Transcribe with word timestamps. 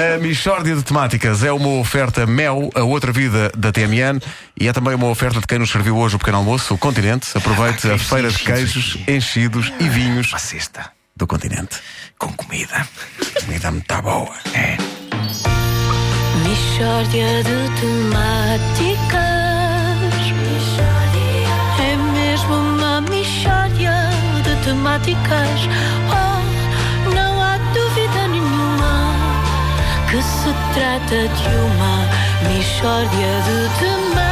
A 0.00 0.18
Michórdia 0.18 0.74
de 0.74 0.82
Temáticas 0.82 1.42
é 1.44 1.52
uma 1.52 1.68
oferta 1.78 2.24
Mel, 2.26 2.70
a 2.74 2.82
outra 2.82 3.12
vida 3.12 3.52
da 3.54 3.70
TMN, 3.70 4.18
e 4.58 4.66
é 4.66 4.72
também 4.72 4.94
uma 4.94 5.08
oferta 5.08 5.38
de 5.40 5.46
quem 5.46 5.58
nos 5.58 5.70
serviu 5.70 5.94
hoje 5.98 6.16
o 6.16 6.18
pequeno 6.18 6.38
almoço, 6.38 6.72
o 6.72 6.78
Continente. 6.78 7.36
Aproveite 7.36 7.86
Ah, 7.90 7.94
a 7.94 7.98
feira 7.98 8.30
de 8.30 8.38
queijos, 8.38 8.96
enchidos 9.06 9.70
e 9.78 9.88
vinhos 9.90 10.30
Uma 10.30 10.38
cesta 10.38 10.90
do 11.14 11.26
Continente. 11.26 11.76
com 12.18 12.32
comida. 12.32 12.86
Comida 13.44 13.70
muito 13.70 14.02
boa. 14.02 14.30
É. 14.54 14.78
Mishória 16.48 17.42
de 17.44 17.80
temáticas. 17.80 19.20
É 21.78 21.96
mesmo 22.14 22.54
uma 22.54 23.00
mishória 23.02 23.92
de 24.44 24.64
temáticas. 24.64 25.60
Trata 30.74 31.28
de 31.28 31.48
uma 31.56 32.08
mishória 32.48 33.42
de 33.44 33.68
temáticas. 33.78 34.30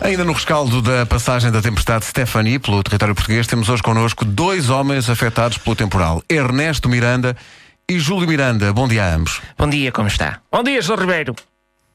Ainda 0.00 0.24
no 0.24 0.32
rescaldo 0.32 0.80
da 0.80 1.04
passagem 1.04 1.50
da 1.50 1.60
tempestade 1.60 2.04
Stephanie 2.06 2.58
pelo 2.58 2.82
território 2.82 3.14
português, 3.14 3.46
temos 3.46 3.68
hoje 3.68 3.82
connosco 3.82 4.24
dois 4.24 4.70
homens 4.70 5.10
afetados 5.10 5.58
pelo 5.58 5.76
temporal: 5.76 6.22
Ernesto 6.28 6.88
Miranda 6.88 7.36
e 7.88 7.98
Júlio 7.98 8.26
Miranda. 8.26 8.72
Bom 8.72 8.88
dia 8.88 9.04
a 9.04 9.14
ambos. 9.14 9.40
Bom 9.58 9.68
dia, 9.68 9.92
como 9.92 10.08
está? 10.08 10.40
Bom 10.50 10.62
dia, 10.62 10.80
Sr. 10.80 11.00
Ribeiro. 11.00 11.34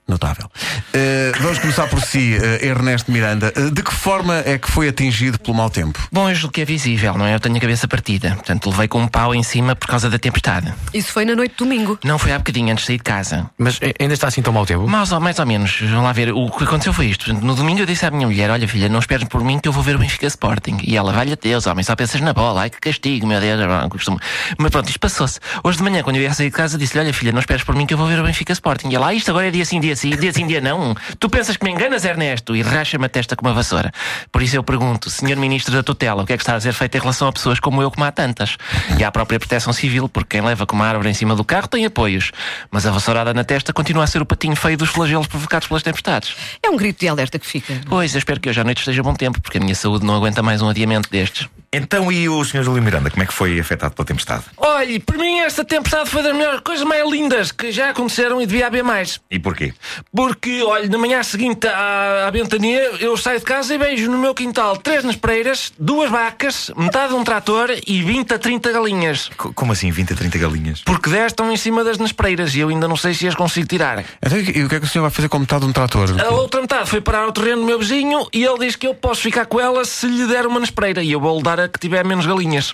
Notável. 0.07 0.49
Eh, 0.93 1.31
vamos 1.41 1.57
começar 1.57 1.87
por 1.87 1.99
si, 1.99 2.37
eh, 2.39 2.67
Ernesto 2.67 3.11
Miranda. 3.11 3.51
Eh, 3.55 3.71
de 3.71 3.81
que 3.81 3.91
forma 3.91 4.37
é 4.45 4.55
que 4.59 4.69
foi 4.69 4.87
atingido 4.87 5.39
pelo 5.39 5.57
mau 5.57 5.67
tempo? 5.67 5.99
Bom, 6.11 6.29
eu 6.29 6.35
julgo 6.35 6.53
que 6.53 6.61
é 6.61 6.65
visível, 6.65 7.17
não 7.17 7.25
é? 7.25 7.33
Eu 7.33 7.39
tenho 7.39 7.57
a 7.57 7.59
cabeça 7.59 7.87
partida. 7.87 8.35
Portanto, 8.35 8.69
levei 8.69 8.87
com 8.87 9.01
um 9.01 9.07
pau 9.07 9.33
em 9.33 9.41
cima 9.41 9.75
por 9.75 9.87
causa 9.87 10.07
da 10.07 10.19
tempestade. 10.19 10.71
Isso 10.93 11.11
foi 11.11 11.25
na 11.25 11.35
noite 11.35 11.53
de 11.53 11.57
domingo. 11.57 11.97
Não 12.03 12.19
foi 12.19 12.33
há 12.33 12.37
bocadinho 12.37 12.71
antes 12.71 12.83
de 12.83 12.87
sair 12.87 12.97
de 12.97 13.03
casa. 13.03 13.49
Mas 13.57 13.79
eh, 13.81 13.93
ainda 13.99 14.13
está 14.13 14.27
assim 14.27 14.43
tão 14.43 14.53
mau 14.53 14.63
tempo? 14.63 14.87
Mais 14.87 15.11
ou, 15.11 15.19
mais 15.19 15.39
ou 15.39 15.45
menos, 15.47 15.79
vamos 15.81 16.03
lá 16.03 16.13
ver. 16.13 16.31
O 16.31 16.51
que 16.51 16.63
aconteceu 16.65 16.93
foi 16.93 17.07
isto. 17.07 17.25
Portanto, 17.25 17.43
No 17.43 17.55
domingo 17.55 17.79
eu 17.79 17.87
disse 17.87 18.05
à 18.05 18.11
minha 18.11 18.27
mulher: 18.27 18.51
Olha, 18.51 18.67
filha, 18.67 18.87
não 18.87 18.99
esperes 18.99 19.27
por 19.27 19.43
mim 19.43 19.57
que 19.57 19.67
eu 19.67 19.71
vou 19.73 19.81
ver 19.81 19.95
o 19.95 19.99
Benfica 19.99 20.27
Sporting. 20.27 20.77
E 20.83 20.95
ela, 20.95 21.11
valha 21.11 21.35
Deus, 21.35 21.65
homem, 21.65 21.83
só 21.83 21.95
pensas 21.95 22.21
na 22.21 22.31
bola. 22.31 22.61
Ai 22.61 22.69
que 22.69 22.79
castigo, 22.79 23.25
meu 23.25 23.41
Deus. 23.41 23.59
Não, 23.59 23.89
costumo... 23.89 24.19
Mas 24.59 24.69
pronto, 24.69 24.87
isto 24.87 24.99
passou-se. 24.99 25.39
Hoje 25.63 25.77
de 25.77 25.83
manhã, 25.83 26.03
quando 26.03 26.17
eu 26.17 26.21
ia 26.21 26.31
sair 26.31 26.51
de 26.51 26.55
casa, 26.55 26.77
disse-lhe: 26.77 27.03
Olha, 27.03 27.13
filha, 27.13 27.31
não 27.31 27.39
esperes 27.39 27.63
por 27.63 27.73
mim 27.73 27.87
que 27.87 27.93
eu 27.95 27.97
vou 27.97 28.05
ver 28.05 28.19
o 28.19 28.23
Benfica 28.23 28.53
Sporting. 28.53 28.89
E 28.89 28.95
ela, 28.95 29.07
ah, 29.07 29.13
isto 29.15 29.31
agora 29.31 29.47
é 29.47 29.51
dia 29.51 29.65
sim, 29.65 29.79
dia 29.79 29.94
sim, 29.95 30.09
dia 30.11 30.31
sim, 30.31 30.45
dia 30.45 30.61
não. 30.61 30.95
Tu 31.19 31.29
pensas 31.29 31.57
que 31.57 31.63
me 31.63 31.71
enganas, 31.71 32.05
Ernesto? 32.05 32.55
E 32.55 32.61
racha-me 32.61 33.05
a 33.05 33.09
testa 33.09 33.35
com 33.35 33.45
uma 33.45 33.53
vassoura. 33.53 33.91
Por 34.31 34.41
isso 34.41 34.55
eu 34.55 34.63
pergunto, 34.63 35.09
senhor 35.09 35.37
Ministro 35.37 35.73
da 35.73 35.83
Tutela, 35.83 36.23
o 36.23 36.25
que 36.25 36.33
é 36.33 36.37
que 36.37 36.43
está 36.43 36.55
a 36.55 36.59
ser 36.59 36.73
feito 36.73 36.95
em 36.95 36.99
relação 36.99 37.27
a 37.27 37.31
pessoas 37.33 37.59
como 37.59 37.81
eu, 37.81 37.89
como 37.89 38.05
há 38.05 38.11
tantas? 38.11 38.57
E 38.99 39.03
à 39.03 39.11
própria 39.11 39.39
proteção 39.39 39.73
civil, 39.73 40.07
porque 40.09 40.37
quem 40.37 40.45
leva 40.45 40.65
com 40.65 40.75
uma 40.75 40.87
árvore 40.87 41.09
em 41.09 41.13
cima 41.13 41.35
do 41.35 41.43
carro 41.43 41.67
tem 41.67 41.85
apoios. 41.85 42.31
Mas 42.69 42.85
a 42.85 42.91
vassourada 42.91 43.33
na 43.33 43.43
testa 43.43 43.73
continua 43.73 44.03
a 44.03 44.07
ser 44.07 44.21
o 44.21 44.25
patinho 44.25 44.55
feio 44.55 44.77
dos 44.77 44.89
flagelos 44.89 45.27
provocados 45.27 45.67
pelas 45.67 45.83
tempestades. 45.83 46.35
É 46.61 46.69
um 46.69 46.77
grito 46.77 46.99
de 46.99 47.07
alerta 47.07 47.39
que 47.39 47.45
fica. 47.45 47.81
Pois, 47.87 48.13
eu 48.13 48.19
espero 48.19 48.39
que 48.39 48.49
hoje 48.49 48.61
à 48.61 48.63
noite 48.63 48.79
esteja 48.79 49.01
bom 49.03 49.13
tempo, 49.13 49.41
porque 49.41 49.57
a 49.57 49.61
minha 49.61 49.75
saúde 49.75 50.05
não 50.05 50.15
aguenta 50.15 50.41
mais 50.43 50.61
um 50.61 50.69
adiamento 50.69 51.09
destes. 51.09 51.47
Então, 51.75 52.11
e 52.11 52.29
o 52.29 52.43
Sr. 52.43 52.63
Júlio 52.63 52.81
Miranda, 52.81 53.09
como 53.09 53.21
é 53.23 53.25
que 53.25 53.33
foi 53.33 53.59
afetado 53.59 53.93
pela 53.95 54.05
tempestade? 54.05 54.43
Olhe, 54.57 54.99
para 54.99 55.17
mim 55.17 55.39
esta 55.39 55.63
tempestade 55.65 56.09
foi 56.09 56.23
das 56.23 56.33
melhores 56.33 56.61
coisas 56.61 56.85
mais 56.85 57.09
lindas 57.09 57.51
que 57.51 57.71
já 57.71 57.89
aconteceram 57.89 58.41
e 58.41 58.45
devia 58.45 58.67
haver 58.67 58.83
mais. 58.83 59.19
E 59.29 59.37
porquê? 59.39 59.73
Porque, 60.13 60.61
olha, 60.63 60.87
na 60.87 60.97
manhã 60.97 61.21
seguinte 61.23 61.67
à, 61.67 62.27
à 62.27 62.31
ventania, 62.31 62.79
eu 62.99 63.15
saio 63.17 63.39
de 63.39 63.45
casa 63.45 63.73
e 63.73 63.77
vejo 63.77 64.09
no 64.09 64.17
meu 64.17 64.33
quintal 64.33 64.77
três 64.77 65.03
naspereiras, 65.03 65.73
duas 65.77 66.09
vacas, 66.09 66.71
metade 66.77 67.09
de 67.09 67.15
um 67.15 67.23
trator 67.23 67.69
e 67.85 68.01
20 68.01 68.33
a 68.33 68.39
30 68.39 68.71
galinhas. 68.71 69.29
Co- 69.35 69.51
como 69.53 69.71
assim, 69.71 69.91
20 69.91 70.13
a 70.13 70.15
30 70.15 70.37
galinhas? 70.37 70.81
Porque 70.83 71.09
10 71.09 71.27
estão 71.27 71.51
em 71.51 71.57
cima 71.57 71.83
das 71.83 71.97
naspereiras 71.97 72.55
e 72.55 72.59
eu 72.59 72.69
ainda 72.69 72.87
não 72.87 72.95
sei 72.95 73.13
se 73.13 73.27
as 73.27 73.35
consigo 73.35 73.67
tirar. 73.67 74.03
Então, 74.23 74.37
e 74.37 74.63
o 74.63 74.69
que 74.69 74.75
é 74.75 74.79
que 74.79 74.85
o 74.85 74.89
senhor 74.89 75.03
vai 75.03 75.11
fazer 75.11 75.27
com 75.29 75.39
metade 75.39 75.61
de 75.63 75.67
um 75.69 75.73
trator? 75.73 76.09
A 76.21 76.29
outra 76.33 76.61
metade 76.61 76.89
foi 76.89 77.01
parar 77.01 77.23
ao 77.23 77.31
terreno 77.31 77.61
do 77.61 77.65
meu 77.65 77.79
vizinho 77.79 78.27
e 78.33 78.43
ele 78.43 78.59
diz 78.59 78.75
que 78.75 78.87
eu 78.87 78.93
posso 78.95 79.21
ficar 79.21 79.45
com 79.45 79.59
ela 79.59 79.83
se 79.83 80.07
lhe 80.07 80.25
der 80.27 80.45
uma 80.47 80.59
naspereira 80.59 81.03
e 81.03 81.11
eu 81.11 81.19
vou-lhe 81.19 81.43
dar 81.43 81.59
a 81.59 81.64
que 81.67 81.79
tiver 81.79 82.05
menos 82.05 82.25
galinhas. 82.25 82.73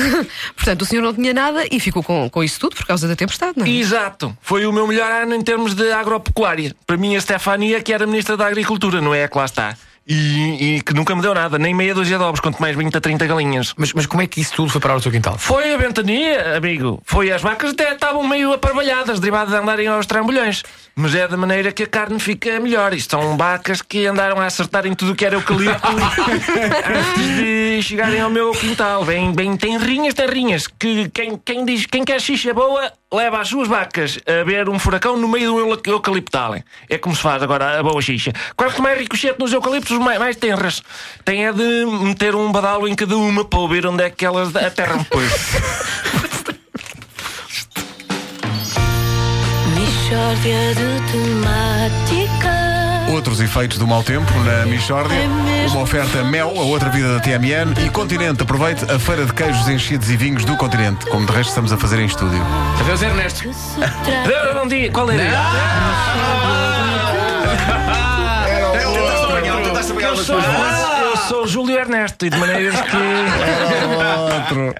Portanto, 0.54 0.82
o 0.82 0.86
senhor 0.86 1.02
não 1.02 1.14
tinha 1.14 1.32
nada 1.32 1.64
e 1.70 1.80
ficou 1.80 2.02
com, 2.02 2.28
com 2.28 2.42
isso 2.42 2.60
tudo 2.60 2.76
por 2.76 2.86
causa 2.86 3.06
da 3.06 3.16
tempestade, 3.16 3.54
não 3.56 3.66
é? 3.66 3.70
Exato. 3.70 4.36
Foi 4.40 4.66
o 4.66 4.72
meu 4.72 4.86
melhor 4.86 5.10
ano 5.10 5.34
em 5.34 5.42
termos 5.42 5.74
de 5.74 5.92
agropecuária. 5.92 6.74
Para 6.86 6.96
mim, 6.96 7.16
a 7.16 7.20
Stefania, 7.20 7.82
que 7.82 7.92
era 7.92 8.06
Ministra 8.06 8.36
da 8.36 8.46
Agricultura, 8.46 9.00
não 9.00 9.14
é 9.14 9.24
a 9.24 9.28
que 9.28 9.38
lá 9.38 9.44
está. 9.44 9.76
E, 10.12 10.78
e 10.78 10.80
que 10.82 10.92
nunca 10.92 11.14
me 11.14 11.22
deu 11.22 11.32
nada, 11.32 11.56
nem 11.56 11.72
meia 11.72 11.94
dúzia 11.94 12.18
de 12.18 12.24
ovos, 12.24 12.40
quanto 12.40 12.60
mais 12.60 12.74
20 12.74 12.96
a 12.96 13.00
30 13.00 13.26
galinhas. 13.28 13.72
Mas, 13.76 13.92
mas 13.92 14.06
como 14.06 14.20
é 14.20 14.26
que 14.26 14.40
isso 14.40 14.52
tudo 14.54 14.68
foi 14.68 14.80
parar 14.80 14.96
o 14.96 15.00
seu 15.00 15.12
quintal? 15.12 15.38
Foi 15.38 15.72
a 15.72 15.76
ventania, 15.76 16.56
amigo. 16.56 17.00
Foi 17.04 17.30
as 17.30 17.40
vacas 17.40 17.70
até 17.70 17.92
estavam 17.92 18.26
meio 18.26 18.52
aparvalhadas, 18.52 19.20
derivadas 19.20 19.50
de 19.50 19.60
andarem 19.60 19.86
aos 19.86 20.06
trambolhões. 20.06 20.64
Mas 20.96 21.14
é 21.14 21.28
da 21.28 21.36
maneira 21.36 21.70
que 21.70 21.84
a 21.84 21.86
carne 21.86 22.18
fica 22.18 22.58
melhor. 22.58 22.92
Isto 22.92 23.12
são 23.12 23.36
vacas 23.36 23.82
que 23.82 24.04
andaram 24.04 24.40
a 24.40 24.46
acertar 24.46 24.84
em 24.84 24.94
tudo 24.96 25.12
o 25.12 25.14
que 25.14 25.24
era 25.24 25.36
eucalipto 25.36 25.86
antes 25.88 27.36
de 27.36 27.80
chegarem 27.80 28.20
ao 28.20 28.30
meu 28.30 28.50
quintal. 28.50 29.04
Bem, 29.04 29.32
bem 29.32 29.56
tenrinhas, 29.56 30.14
tenrinhas. 30.14 30.66
Que 30.66 31.08
quem, 31.10 31.38
quem 31.38 31.64
diz 31.64 31.86
quem 31.86 32.04
quer 32.04 32.20
xixa 32.20 32.52
boa 32.52 32.92
leva 33.12 33.40
as 33.40 33.48
suas 33.48 33.68
vacas 33.68 34.18
a 34.26 34.44
ver 34.44 34.68
um 34.68 34.78
furacão 34.78 35.16
no 35.16 35.28
meio 35.28 35.52
do 35.52 35.58
euca- 35.58 35.90
eucaliptal. 35.90 36.54
É 36.88 36.98
como 36.98 37.14
se 37.16 37.22
faz 37.22 37.42
agora 37.42 37.78
a 37.78 37.82
boa 37.82 38.00
xixa. 38.00 38.32
Quanto 38.56 38.80
mais 38.82 38.98
ricochete 38.98 39.38
nos 39.38 39.52
eucaliptos, 39.52 39.98
mais, 39.98 40.18
mais 40.18 40.36
tenras. 40.36 40.82
Tem 41.24 41.46
é 41.46 41.52
de 41.52 41.86
meter 41.86 42.34
um 42.34 42.52
badalo 42.52 42.86
em 42.86 42.94
cada 42.94 43.16
uma 43.16 43.44
para 43.44 43.58
ouvir 43.58 43.86
onde 43.86 44.04
é 44.04 44.10
que 44.10 44.24
elas 44.24 44.54
aterram. 44.54 45.02
Pois. 45.04 45.32
Mishória 49.74 50.74
de 50.74 51.12
temáticas. 51.12 52.69
Outros 53.10 53.40
efeitos 53.40 53.76
do 53.76 53.86
mau 53.86 54.04
tempo 54.04 54.32
na 54.40 54.64
Michórdia. 54.66 55.16
É. 55.16 55.66
Uma 55.68 55.80
oferta 55.80 56.22
Mel, 56.22 56.52
a 56.56 56.62
outra 56.62 56.88
vida 56.90 57.14
da 57.14 57.20
TMN. 57.20 57.74
E 57.84 57.90
Continente, 57.90 58.42
aproveite 58.42 58.84
a 58.90 58.98
feira 58.98 59.26
de 59.26 59.32
queijos 59.32 59.68
enchidos 59.68 60.08
e 60.08 60.16
vinhos 60.16 60.44
do 60.44 60.56
Continente, 60.56 61.04
como 61.06 61.26
de 61.26 61.32
resto 61.32 61.48
estamos 61.48 61.72
a 61.72 61.76
fazer 61.76 61.98
em 61.98 62.06
estúdio. 62.06 62.40
Adeus, 62.80 63.02
Ernesto. 63.02 63.50
Trata 64.24 64.54
Bom 64.54 64.68
dia, 64.68 64.92
qual 64.92 65.10
era? 65.10 65.22
Eu 70.02 70.16
sou, 70.16 70.38
eu 70.38 71.16
sou 71.16 71.44
o 71.44 71.46
Júlio 71.48 71.78
Ernesto 71.78 72.26
e 72.26 72.30
de 72.30 72.36
maneiras 72.38 72.80
que. 72.80 72.96
Outro. 74.60 74.74